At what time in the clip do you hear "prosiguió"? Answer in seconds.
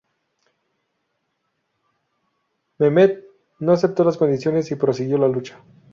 4.75-5.19